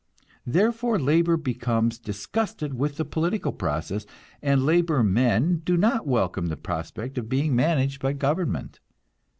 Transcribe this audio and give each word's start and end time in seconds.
Therefore, 0.47 0.97
labor 0.97 1.37
becomes 1.37 1.99
disgusted 1.99 2.73
with 2.73 2.97
the 2.97 3.05
political 3.05 3.51
process, 3.53 4.07
and 4.41 4.65
labor 4.65 5.03
men 5.03 5.61
do 5.63 5.77
not 5.77 6.07
welcome 6.07 6.47
the 6.47 6.57
prospect 6.57 7.19
of 7.19 7.29
being 7.29 7.55
managed 7.55 8.01
by 8.01 8.13
government. 8.13 8.79